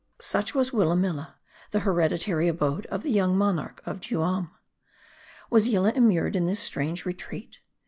[0.01, 0.23] M A R D I.
[0.25, 1.35] Such was Willamilla,
[1.69, 4.49] the hereditary abode of the young monarch of Juara.,.*/
[5.51, 7.59] Was Yillah immured in this strange retreat